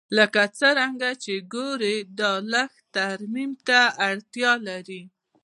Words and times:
لکه 0.17 0.43
څنګه 0.59 1.09
چې 1.23 1.33
ګورې 1.53 1.95
دا 2.19 2.31
لږ 2.53 2.71
ترمیم 2.95 3.51
ته 3.67 3.79
اړتیا 4.09 4.51
لري 4.67 5.01